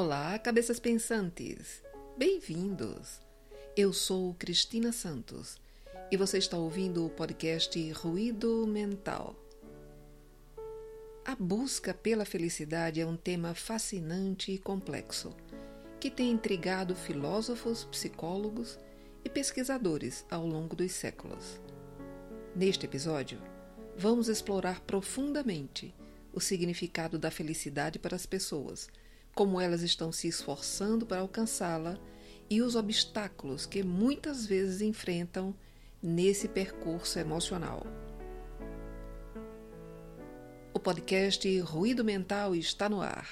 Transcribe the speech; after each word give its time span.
Olá, 0.00 0.38
cabeças 0.38 0.78
pensantes! 0.78 1.82
Bem-vindos! 2.16 3.20
Eu 3.76 3.92
sou 3.92 4.32
Cristina 4.38 4.92
Santos 4.92 5.56
e 6.08 6.16
você 6.16 6.38
está 6.38 6.56
ouvindo 6.56 7.04
o 7.04 7.10
podcast 7.10 7.90
Ruído 7.90 8.64
Mental. 8.64 9.34
A 11.24 11.34
busca 11.34 11.92
pela 11.92 12.24
felicidade 12.24 13.00
é 13.00 13.06
um 13.06 13.16
tema 13.16 13.56
fascinante 13.56 14.52
e 14.52 14.58
complexo 14.58 15.34
que 15.98 16.12
tem 16.12 16.30
intrigado 16.30 16.94
filósofos, 16.94 17.82
psicólogos 17.82 18.78
e 19.24 19.28
pesquisadores 19.28 20.24
ao 20.30 20.46
longo 20.46 20.76
dos 20.76 20.92
séculos. 20.92 21.60
Neste 22.54 22.86
episódio, 22.86 23.42
vamos 23.96 24.28
explorar 24.28 24.80
profundamente 24.82 25.92
o 26.32 26.40
significado 26.40 27.18
da 27.18 27.32
felicidade 27.32 27.98
para 27.98 28.14
as 28.14 28.26
pessoas, 28.26 28.88
como 29.38 29.60
elas 29.60 29.82
estão 29.82 30.10
se 30.10 30.26
esforçando 30.26 31.06
para 31.06 31.20
alcançá-la 31.20 31.96
e 32.50 32.60
os 32.60 32.74
obstáculos 32.74 33.66
que 33.66 33.84
muitas 33.84 34.44
vezes 34.44 34.80
enfrentam 34.80 35.54
nesse 36.02 36.48
percurso 36.48 37.20
emocional. 37.20 37.86
O 40.74 40.80
podcast 40.80 41.60
Ruído 41.60 42.04
Mental 42.04 42.52
está 42.56 42.88
no 42.88 43.00
ar. 43.00 43.28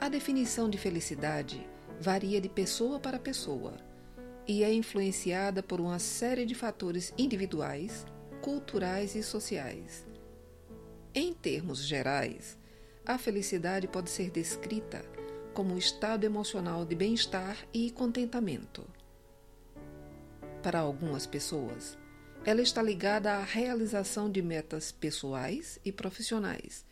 A 0.00 0.08
definição 0.08 0.68
de 0.68 0.78
felicidade 0.78 1.64
varia 2.00 2.40
de 2.40 2.48
pessoa 2.48 2.98
para 2.98 3.20
pessoa 3.20 3.76
e 4.48 4.64
é 4.64 4.72
influenciada 4.74 5.62
por 5.62 5.80
uma 5.80 6.00
série 6.00 6.44
de 6.44 6.56
fatores 6.56 7.14
individuais, 7.16 8.04
culturais 8.42 9.14
e 9.14 9.22
sociais. 9.22 10.04
Em 11.14 11.32
termos 11.32 11.84
gerais, 11.84 12.58
a 13.06 13.16
felicidade 13.16 13.86
pode 13.86 14.10
ser 14.10 14.30
descrita 14.30 15.04
como 15.54 15.74
um 15.74 15.78
estado 15.78 16.24
emocional 16.24 16.84
de 16.84 16.94
bem-estar 16.94 17.56
e 17.72 17.90
contentamento. 17.92 18.84
Para 20.62 20.80
algumas 20.80 21.24
pessoas, 21.24 21.96
ela 22.44 22.60
está 22.60 22.82
ligada 22.82 23.32
à 23.32 23.42
realização 23.42 24.30
de 24.30 24.42
metas 24.42 24.90
pessoais 24.90 25.78
e 25.84 25.92
profissionais, 25.92 26.84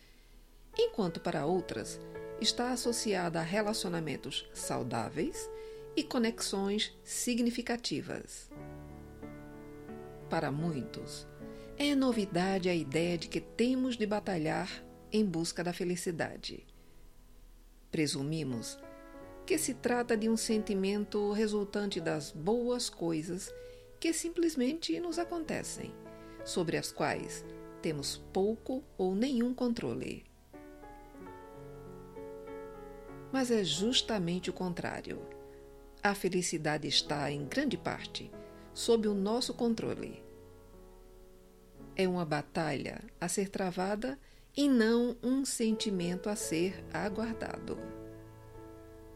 enquanto 0.77 1.19
para 1.19 1.45
outras 1.45 1.99
está 2.39 2.71
associada 2.71 3.39
a 3.39 3.43
relacionamentos 3.43 4.49
saudáveis 4.53 5.49
e 5.95 6.03
conexões 6.03 6.97
significativas. 7.03 8.49
Para 10.29 10.51
muitos, 10.51 11.27
é 11.77 11.93
novidade 11.93 12.69
a 12.69 12.73
ideia 12.73 13.17
de 13.17 13.27
que 13.27 13.41
temos 13.41 13.97
de 13.97 14.05
batalhar 14.05 14.84
em 15.11 15.25
busca 15.25 15.63
da 15.63 15.73
felicidade. 15.73 16.65
Presumimos 17.91 18.77
que 19.45 19.57
se 19.57 19.73
trata 19.73 20.17
de 20.17 20.27
um 20.27 20.35
sentimento 20.35 21.31
resultante 21.31 22.01
das 22.01 22.31
boas 22.31 22.89
coisas 22.89 23.53
que 23.99 24.11
simplesmente 24.11 24.99
nos 24.99 25.19
acontecem, 25.19 25.93
sobre 26.43 26.77
as 26.77 26.91
quais 26.91 27.45
temos 27.81 28.17
pouco 28.33 28.83
ou 28.97 29.15
nenhum 29.15 29.53
controle. 29.53 30.25
Mas 33.31 33.51
é 33.51 33.63
justamente 33.63 34.49
o 34.49 34.53
contrário. 34.53 35.21
A 36.01 36.15
felicidade 36.15 36.87
está, 36.87 37.31
em 37.31 37.45
grande 37.45 37.77
parte, 37.77 38.31
sob 38.73 39.07
o 39.07 39.13
nosso 39.13 39.53
controle 39.53 40.25
é 41.95 42.07
uma 42.07 42.25
batalha 42.25 43.01
a 43.19 43.27
ser 43.27 43.49
travada 43.49 44.19
e 44.55 44.69
não 44.69 45.17
um 45.21 45.43
sentimento 45.43 46.29
a 46.29 46.35
ser 46.35 46.83
aguardado. 46.93 47.77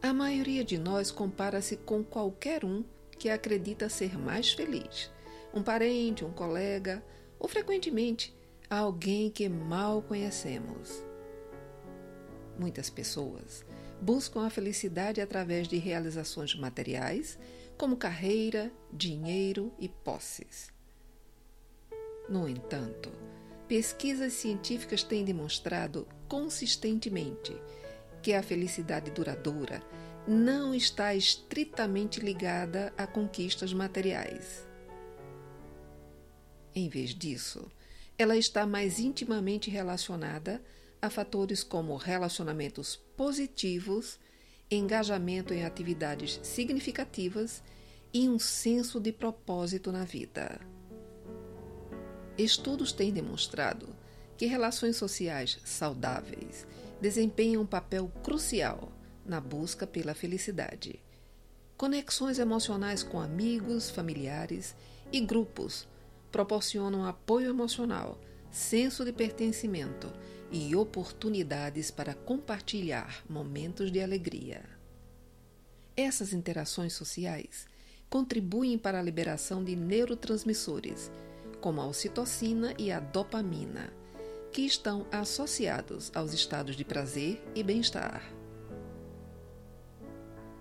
A 0.02 0.14
maioria 0.14 0.64
de 0.64 0.78
nós 0.78 1.12
compara-se 1.12 1.78
com 1.78 2.04
qualquer 2.04 2.64
um 2.66 2.84
que 3.18 3.30
acredita 3.30 3.90
ser 3.90 4.18
mais 4.18 4.52
feliz, 4.52 5.12
um 5.54 5.62
parente, 5.62 6.24
um 6.24 6.32
colega 6.32 7.04
ou 7.38 7.48
frequentemente 7.48 8.36
alguém 8.70 9.30
que 9.30 9.48
mal 9.50 10.02
conhecemos. 10.02 11.04
Muitas 12.58 12.90
pessoas 12.90 13.66
buscam 14.02 14.46
a 14.46 14.50
felicidade 14.50 15.20
através 15.20 15.68
de 15.68 15.78
realizações 15.78 16.56
materiais, 16.56 17.38
como 17.78 17.98
carreira, 17.98 18.72
dinheiro 18.92 19.74
e 19.80 19.90
posses. 19.90 20.72
No 22.30 22.48
entanto, 22.48 23.12
pesquisas 23.70 24.34
científicas 24.34 25.04
têm 25.04 25.24
demonstrado 25.24 26.08
consistentemente 26.28 27.56
que 28.20 28.34
a 28.34 28.42
felicidade 28.42 29.12
duradoura 29.12 29.84
não 30.28 30.74
está 30.74 31.14
estritamente 31.14 32.20
ligada 32.20 32.92
a 32.98 33.06
conquistas 33.06 33.72
materiais. 33.72 34.68
Em 36.74 36.90
vez 36.90 37.14
disso, 37.14 37.72
ela 38.18 38.36
está 38.36 38.66
mais 38.66 39.00
intimamente 39.00 39.70
relacionada 39.70 40.62
a 41.00 41.10
fatores 41.10 41.64
como 41.64 41.96
relacionamentos 41.96 42.96
positivos, 43.16 44.20
engajamento 44.70 45.54
em 45.54 45.64
atividades 45.64 46.40
significativas 46.42 47.64
e 48.12 48.28
um 48.28 48.40
senso 48.40 49.00
de 49.00 49.12
propósito 49.12 49.92
na 49.92 50.06
vida. 50.06 50.60
Estudos 52.40 52.94
têm 52.94 53.12
demonstrado 53.12 53.94
que 54.38 54.46
relações 54.46 54.96
sociais 54.96 55.60
saudáveis 55.66 56.66
desempenham 57.02 57.64
um 57.64 57.66
papel 57.66 58.10
crucial 58.24 58.94
na 59.26 59.42
busca 59.42 59.86
pela 59.86 60.14
felicidade. 60.14 61.04
Conexões 61.76 62.40
emocionais 62.40 63.04
com 63.04 63.20
amigos, 63.20 63.90
familiares 63.90 64.74
e 65.12 65.20
grupos 65.20 65.86
proporcionam 66.32 67.06
apoio 67.06 67.50
emocional, 67.50 68.18
senso 68.50 69.04
de 69.04 69.12
pertencimento 69.12 70.10
e 70.50 70.74
oportunidades 70.78 71.92
para 71.92 72.14
compartilhar 72.14 73.22
momentos 73.30 73.92
de 73.92 74.00
alegria. 74.00 74.64
Essas 75.94 76.32
interações 76.32 76.94
sociais 76.94 77.68
contribuem 78.10 78.78
para 78.78 78.98
a 78.98 79.04
liberação 79.04 79.62
de 79.62 79.76
neurotransmissores 79.76 81.12
como 81.62 81.82
a 81.82 81.88
ocitocina 81.88 82.74
e 82.78 82.92
a 82.92 83.00
dopamina, 83.00 83.94
que 84.52 84.62
estão 84.62 85.06
associados 85.12 86.12
aos 86.16 86.34
estados 86.34 86.76
de 86.76 86.84
prazer 86.84 87.42
e 87.54 87.64
bem-estar. 87.64 88.24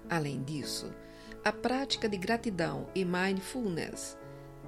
Além 0.09 0.43
disso, 0.43 0.93
a 1.45 1.53
prática 1.53 2.09
de 2.09 2.17
gratidão 2.17 2.89
e 2.95 3.05
mindfulness 3.05 4.17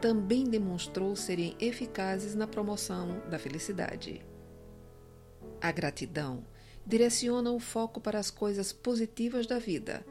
também 0.00 0.44
demonstrou 0.44 1.14
serem 1.14 1.54
eficazes 1.60 2.34
na 2.34 2.46
promoção 2.46 3.20
da 3.28 3.38
felicidade. 3.38 4.24
A 5.60 5.70
gratidão 5.70 6.44
direciona 6.86 7.50
o 7.50 7.60
foco 7.60 8.00
para 8.00 8.18
as 8.18 8.30
coisas 8.30 8.72
positivas 8.72 9.46
da 9.46 9.58
vida, 9.58 10.04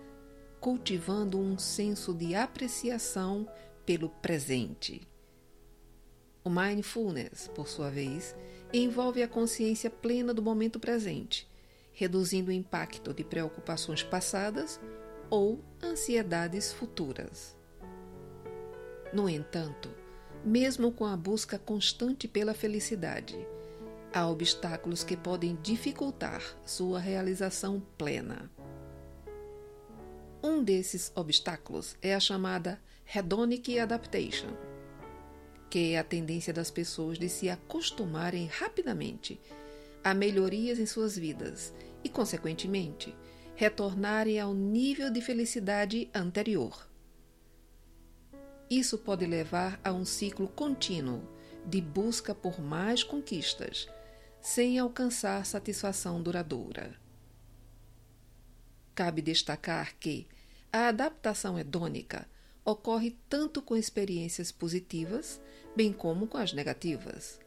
cultivando 0.59 1.39
um 1.39 1.57
senso 1.57 2.13
de 2.13 2.35
apreciação 2.35 3.47
pelo 3.85 4.09
presente. 4.09 5.07
O 6.43 6.49
mindfulness, 6.49 7.49
por 7.53 7.67
sua 7.67 7.89
vez, 7.89 8.35
envolve 8.71 9.21
a 9.21 9.27
consciência 9.27 9.89
plena 9.89 10.33
do 10.33 10.41
momento 10.41 10.79
presente, 10.79 11.49
reduzindo 11.91 12.49
o 12.49 12.53
impacto 12.53 13.13
de 13.13 13.23
preocupações 13.23 14.03
passadas 14.03 14.79
ou 15.29 15.63
ansiedades 15.83 16.71
futuras. 16.71 17.57
No 19.11 19.27
entanto, 19.27 19.89
mesmo 20.45 20.91
com 20.91 21.05
a 21.05 21.17
busca 21.17 21.59
constante 21.59 22.27
pela 22.27 22.53
felicidade, 22.53 23.35
há 24.13 24.27
obstáculos 24.27 25.03
que 25.03 25.17
podem 25.17 25.57
dificultar 25.61 26.41
sua 26.65 26.99
realização 26.99 27.81
plena. 27.97 28.49
Um 30.41 30.63
desses 30.63 31.11
obstáculos 31.15 31.97
é 32.01 32.15
a 32.15 32.19
chamada 32.19 32.79
hedonic 33.13 33.77
adaptation 33.77 34.68
que 35.69 35.93
é 35.93 35.99
a 35.99 36.03
tendência 36.03 36.53
das 36.53 36.71
pessoas 36.71 37.19
de 37.19 37.29
se 37.29 37.49
acostumarem 37.49 38.47
rapidamente 38.47 39.39
a 40.03 40.13
melhorias 40.13 40.79
em 40.79 40.85
suas 40.85 41.17
vidas 41.17 41.73
e, 42.03 42.09
consequentemente, 42.09 43.15
retornarem 43.55 44.39
ao 44.39 44.53
nível 44.53 45.11
de 45.11 45.21
felicidade 45.21 46.09
anterior. 46.13 46.87
Isso 48.69 48.97
pode 48.97 49.25
levar 49.25 49.79
a 49.83 49.91
um 49.91 50.05
ciclo 50.05 50.47
contínuo 50.47 51.21
de 51.65 51.81
busca 51.81 52.33
por 52.33 52.61
mais 52.61 53.03
conquistas, 53.03 53.87
sem 54.41 54.79
alcançar 54.79 55.45
satisfação 55.45 56.21
duradoura. 56.21 56.95
Cabe 58.95 59.21
destacar 59.21 59.95
que 59.99 60.27
a 60.71 60.87
adaptação 60.87 61.57
hedônica 61.59 62.27
ocorre 62.69 63.17
tanto 63.27 63.61
com 63.61 63.75
experiências 63.75 64.51
positivas, 64.51 65.41
bem 65.75 65.91
como 65.91 66.27
com 66.27 66.37
as 66.37 66.53
negativas. 66.53 67.39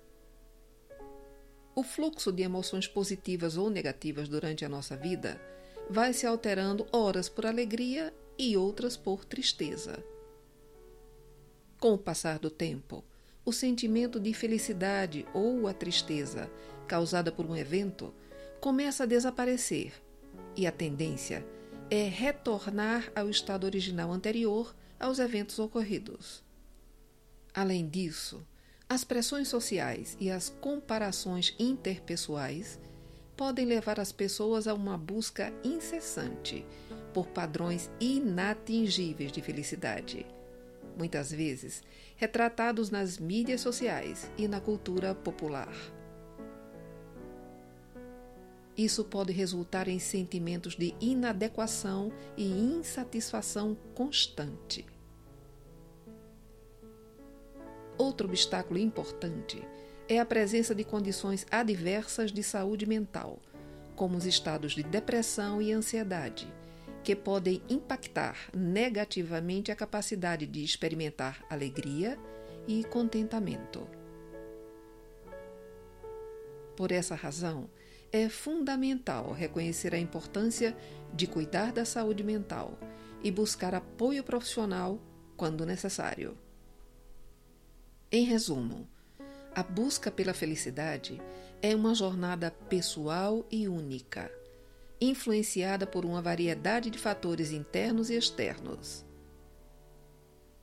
O 1.75 1.83
fluxo 1.83 2.33
de 2.33 2.43
emoções 2.43 2.87
positivas 2.87 3.57
ou 3.57 3.71
negativas 3.71 4.29
durante 4.29 4.65
a 4.65 4.69
nossa 4.69 4.97
vida 4.97 5.41
vai 5.89 6.13
se 6.13 6.27
alterando 6.27 6.87
horas 6.93 7.29
por 7.29 7.47
alegria 7.47 8.13
e 8.39 8.57
outras 8.57 8.97
por 8.97 9.25
tristeza. 9.25 10.03
Com 11.79 11.95
o 11.95 11.99
passar 11.99 12.39
do 12.39 12.51
tempo, 12.51 13.05
o 13.45 13.53
sentimento 13.53 14.21
de 14.21 14.35
felicidade 14.35 15.27
ou 15.33 15.67
a 15.67 15.73
tristeza 15.73 16.51
causada 16.87 17.33
por 17.33 17.47
um 17.47 17.57
evento 17.57 18.15
começa 18.61 19.05
a 19.05 19.07
desaparecer 19.07 19.93
e 20.57 20.67
a 20.67 20.73
tendência 20.73 21.45
é 21.91 22.09
retornar 22.09 23.11
ao 23.15 23.29
estado 23.29 23.65
original 23.65 24.13
anterior 24.13 24.75
aos 25.03 25.19
eventos 25.19 25.59
ocorridos. 25.59 26.43
Além 27.53 27.89
disso, 27.89 28.47
as 28.89 29.05
pressões 29.05 29.49
sociais 29.49 30.17
e 30.21 30.31
as 30.31 30.49
comparações 30.49 31.55
interpessoais 31.59 32.79
podem 33.37 33.67
levar 33.67 33.99
as 33.99 34.13
pessoas 34.13 34.69
a 34.69 34.75
uma 34.75 34.97
busca 34.97 35.53
incessante 35.65 36.65
por 37.13 37.27
padrões 37.27 37.91
inatingíveis 38.01 39.33
de 39.33 39.43
felicidade, 39.43 40.25
muitas 40.97 41.31
vezes 41.31 41.83
retratados 42.17 42.89
nas 42.91 43.19
mídias 43.19 43.61
sociais 43.61 44.31
e 44.39 44.47
na 44.47 44.61
cultura 44.61 45.15
popular. 45.15 45.75
Isso 48.77 49.05
pode 49.05 49.33
resultar 49.33 49.87
em 49.87 49.99
sentimentos 49.99 50.75
de 50.75 50.95
inadequação 51.01 52.11
e 52.37 52.47
insatisfação 52.47 53.77
constante. 53.95 54.87
Outro 57.99 58.27
obstáculo 58.27 58.79
importante 58.79 59.63
é 60.09 60.19
a 60.19 60.25
presença 60.25 60.75
de 60.75 60.85
condições 60.85 61.47
adversas 61.51 62.33
de 62.33 62.43
saúde 62.43 62.87
mental, 62.87 63.39
como 63.95 64.17
os 64.17 64.25
estados 64.25 64.73
de 64.73 64.83
depressão 64.83 65.61
e 65.61 65.71
ansiedade, 65.71 66.53
que 67.05 67.15
podem 67.15 67.63
impactar 67.69 68.51
negativamente 68.55 69.71
a 69.71 69.77
capacidade 69.77 70.47
de 70.47 70.65
experimentar 70.65 71.45
alegria 71.51 72.19
e 72.67 72.85
contentamento. 72.85 73.87
Por 76.77 76.91
essa 76.91 77.15
razão, 77.15 77.69
é 78.13 78.29
fundamental 78.29 79.33
reconhecer 79.33 79.95
a 79.95 79.99
importância 79.99 80.77
de 81.15 81.27
cuidar 81.27 81.73
da 81.73 81.85
saúde 81.85 82.23
mental 82.23 82.79
e 83.25 83.31
buscar 83.31 83.75
apoio 83.75 84.23
profissional 84.23 85.01
quando 85.37 85.65
necessário. 85.65 86.37
Em 88.11 88.25
resumo, 88.25 88.87
a 89.55 89.63
busca 89.63 90.11
pela 90.11 90.35
felicidade 90.35 91.21
é 91.63 91.75
uma 91.75 91.95
jornada 91.95 92.51
pessoal 92.69 93.47
e 93.51 93.67
única, 93.67 94.31
influenciada 95.01 95.87
por 95.87 96.05
uma 96.05 96.21
variedade 96.21 96.91
de 96.91 96.99
fatores 96.99 97.51
internos 97.51 98.11
e 98.11 98.15
externos. 98.15 99.07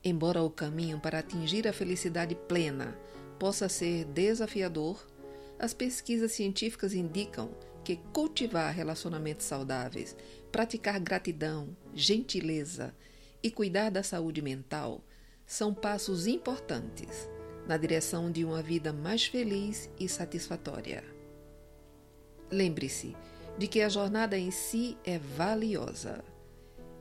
Embora 0.04 0.44
o 0.44 0.50
caminho 0.50 1.00
para 1.00 1.20
atingir 1.20 1.68
a 1.68 1.74
felicidade 1.74 2.36
plena 2.36 2.96
possa 3.40 3.68
ser 3.68 4.06
desafiador, 4.06 5.06
as 5.60 5.74
pesquisas 5.74 6.32
científicas 6.32 6.94
indicam 6.94 7.52
que 7.84 7.98
cultivar 8.14 8.74
relacionamentos 8.74 9.46
saudáveis, 9.46 10.16
praticar 10.52 11.00
gratidão, 11.00 11.76
gentileza 11.94 12.96
e 13.44 13.52
cuidar 13.52 13.90
da 13.90 14.02
saúde 14.02 14.42
mental 14.42 15.04
são 15.46 15.74
passos 15.74 16.28
importantes 16.28 17.30
na 17.68 17.76
direção 17.76 18.32
de 18.32 18.46
uma 18.46 18.62
vida 18.62 18.94
mais 18.94 19.26
feliz 19.26 19.90
e 20.00 20.08
satisfatória. 20.08 21.04
Lembre-se 22.50 23.16
de 23.58 23.68
que 23.68 23.82
a 23.82 23.90
jornada 23.90 24.38
em 24.38 24.52
si 24.52 24.98
é 25.04 25.20
valiosa 25.20 26.24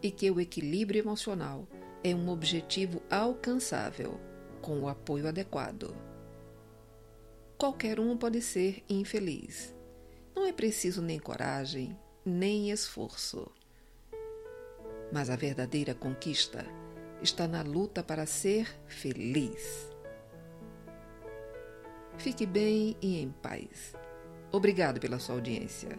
e 0.02 0.11
que 0.11 0.31
o 0.31 0.40
equilíbrio 0.40 1.00
emocional 1.00 1.66
é 2.02 2.14
um 2.14 2.28
objetivo 2.28 3.02
alcançável 3.11 4.20
com 4.61 4.81
o 4.81 4.88
apoio 4.88 5.28
adequado. 5.28 6.07
Qualquer 7.58 7.99
um 7.99 8.16
pode 8.16 8.40
ser 8.40 8.84
infeliz. 8.88 9.75
Não 10.32 10.46
é 10.46 10.52
preciso 10.52 11.02
nem 11.02 11.19
coragem, 11.19 11.99
nem 12.25 12.70
esforço. 12.70 13.50
Mas 15.12 15.28
a 15.28 15.34
verdadeira 15.34 15.93
conquista 15.93 16.64
está 17.20 17.49
na 17.49 17.62
luta 17.62 18.00
para 18.00 18.26
ser 18.26 18.69
feliz. 18.87 19.90
Fique 22.16 22.46
bem 22.46 22.96
e 23.02 23.20
em 23.20 23.32
paz. 23.43 23.93
Obrigado 24.52 25.00
pela 25.00 25.19
sua 25.19 25.34
audiência. 25.34 25.99